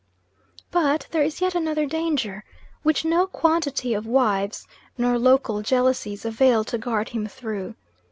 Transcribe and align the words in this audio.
But 0.71 1.05
there 1.11 1.21
is 1.21 1.41
yet 1.41 1.53
another 1.53 1.85
danger, 1.85 2.43
which 2.81 3.05
no 3.05 3.27
quantity 3.27 3.93
of 3.93 4.07
wives, 4.07 4.65
nor 4.97 5.19
local 5.19 5.61
jealousies 5.61 6.25
avail 6.25 6.63
to 6.63 6.79
guard 6.79 7.09
him 7.09 7.27
through. 7.27 7.75